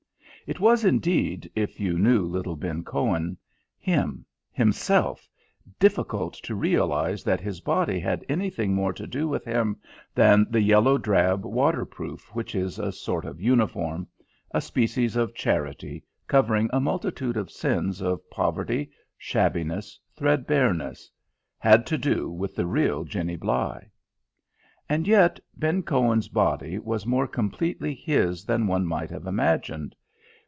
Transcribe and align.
It 0.47 0.59
was 0.59 0.83
indeed, 0.83 1.49
if 1.55 1.79
you 1.79 1.97
knew 1.97 2.23
little 2.25 2.57
Ben 2.57 2.83
Cohen, 2.83 3.37
him, 3.77 4.25
himself, 4.51 5.29
difficult 5.79 6.33
to 6.43 6.55
realise 6.55 7.23
that 7.23 7.39
his 7.39 7.61
body 7.61 8.01
had 8.01 8.25
anything 8.27 8.73
more 8.75 8.91
to 8.91 9.07
do 9.07 9.29
with 9.29 9.45
him 9.45 9.77
than 10.13 10.45
the 10.49 10.59
yellow 10.59 10.97
drab 10.97 11.45
water 11.45 11.85
proof 11.85 12.35
which 12.35 12.53
is 12.53 12.79
a 12.79 12.91
sort 12.91 13.23
of 13.23 13.39
uniform 13.39 14.07
a 14.49 14.59
species 14.59 15.15
of 15.15 15.33
charity, 15.33 16.03
covering 16.27 16.69
a 16.73 16.81
multitude 16.81 17.37
of 17.37 17.49
sins 17.49 18.01
of 18.01 18.29
poverty, 18.29 18.91
shabbiness, 19.17 19.97
thread 20.17 20.45
bareness 20.45 21.09
had 21.59 21.85
to 21.85 21.97
do 21.97 22.29
with 22.29 22.57
the 22.57 22.67
real 22.67 23.05
Jenny 23.05 23.37
Bligh. 23.37 23.89
And 24.89 25.07
yet, 25.07 25.39
Ben 25.55 25.81
Cohen's 25.81 26.27
body 26.27 26.77
was 26.77 27.05
more 27.05 27.27
completely 27.27 27.95
his 27.95 28.43
than 28.43 28.67
one 28.67 28.85
might 28.85 29.11
have 29.11 29.25
imagined. 29.27 29.95